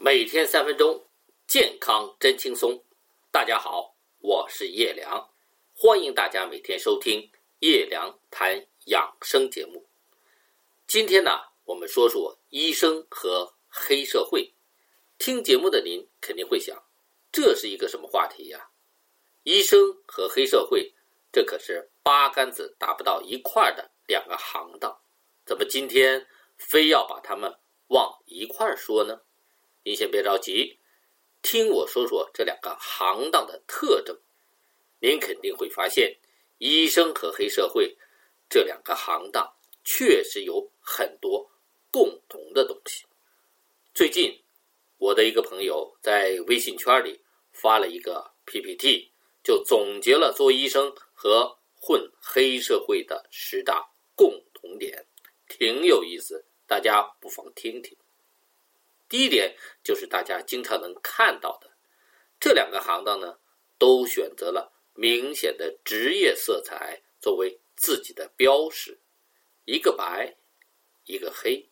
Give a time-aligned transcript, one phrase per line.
[0.00, 1.08] 每天三分钟，
[1.48, 2.84] 健康真轻松。
[3.32, 5.28] 大家好，我是叶良，
[5.74, 7.28] 欢迎大家每天收听
[7.58, 9.88] 叶良谈养生节目。
[10.86, 11.32] 今天呢，
[11.64, 14.54] 我们说说医生和黑社会。
[15.18, 16.80] 听节目的您肯定会想，
[17.32, 18.70] 这是一个什么话题呀？
[19.42, 20.94] 医生和黑社会，
[21.32, 24.96] 这可是八竿子打不到一块儿的两个行当，
[25.44, 26.24] 怎么今天
[26.56, 27.52] 非要把他们
[27.88, 29.22] 往一块儿说呢？
[29.88, 30.78] 您先别着急，
[31.40, 34.14] 听我说说这两个行当的特征。
[35.00, 36.14] 您肯定会发现，
[36.58, 37.96] 医生和黑社会
[38.50, 39.50] 这两个行当
[39.84, 41.50] 确实有很多
[41.90, 43.06] 共同的东西。
[43.94, 44.38] 最近，
[44.98, 47.18] 我的一个朋友在微信圈里
[47.50, 49.10] 发了一个 PPT，
[49.42, 55.06] 就总结了做医生和混黑社会的十大共同点，
[55.48, 57.96] 挺有意思，大家不妨听听。
[59.08, 61.70] 第一点就是大家经常能看到的，
[62.38, 63.38] 这两个行当呢，
[63.78, 68.98] 都选择了明显的职业色彩作为自己的标识，
[69.64, 70.36] 一个白，
[71.04, 71.70] 一个黑。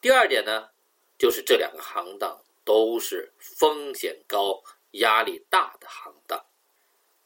[0.00, 0.70] 第二点呢，
[1.18, 6.46] 就是这两个行当都是风险高、压力大的行当，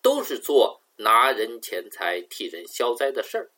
[0.00, 3.50] 都是做拿人钱财替人消灾的事儿。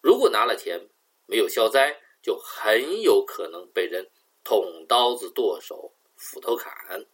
[0.00, 0.88] 如果拿了钱
[1.26, 4.08] 没有消灾，就很有可能被人。
[4.42, 7.06] 捅刀子剁手，斧头砍。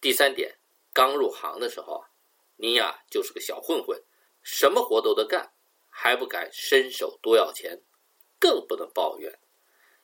[0.00, 0.58] 第三点，
[0.92, 2.08] 刚入行的时候啊，
[2.56, 4.02] 你呀就是个小混混，
[4.42, 5.52] 什么活都得干，
[5.88, 7.80] 还不敢伸手多要钱，
[8.38, 9.38] 更不能抱怨，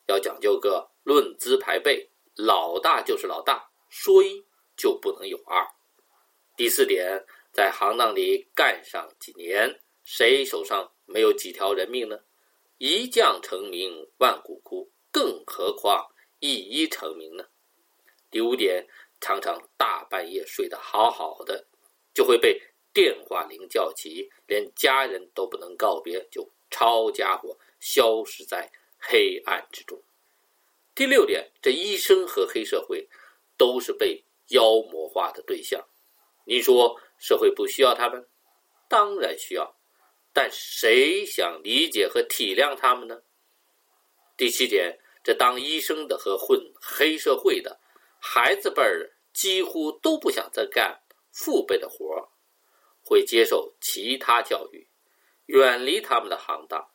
[0.06, 4.44] 要讲究个论资排辈，老大就是老大，说一
[4.76, 5.66] 就不能有二。
[6.56, 12.18] 第四点，在行当里干上几年，谁手上没有几条人命呢？
[12.78, 16.10] 一将成名万骨枯，更何况。
[16.40, 17.44] 一一成名呢。
[18.30, 18.86] 第五点，
[19.20, 21.66] 常常大半夜睡得好好的，
[22.14, 22.60] 就会被
[22.92, 30.02] 电话铃叫起，连家人都不能告别，就抄家伙消失在黑暗之中。
[30.94, 33.08] 第六点，这医生和黑社会
[33.56, 35.84] 都是被妖魔化的对象。
[36.44, 38.28] 您说社会不需要他们？
[38.88, 39.76] 当然需要，
[40.32, 43.22] 但谁想理解和体谅他们呢？
[44.36, 44.99] 第七点。
[45.22, 47.78] 这当医生的和混黑社会的
[48.18, 52.28] 孩子辈儿几乎都不想再干父辈的活儿，
[53.02, 54.88] 会接受其他教育，
[55.46, 56.90] 远离他们的行当。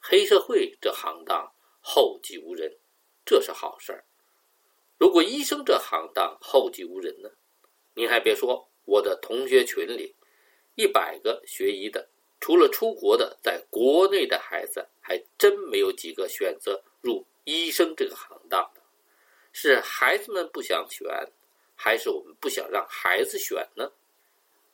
[0.00, 2.78] 黑社会这行当后继无人，
[3.24, 4.04] 这是好事儿。
[4.98, 7.30] 如果医生这行当后继无人呢？
[7.94, 10.16] 您还别说，我的同学群里
[10.74, 12.08] 一百个学医的，
[12.40, 17.26] 除了出国的，在国内的孩子还真没有几个选择入。
[17.44, 18.70] 医生这个行当，
[19.52, 21.06] 是孩子们不想选，
[21.74, 23.92] 还是我们不想让孩子选呢？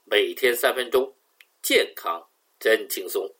[0.04, 1.14] 每天三分钟，
[1.62, 3.34] 健康真轻松。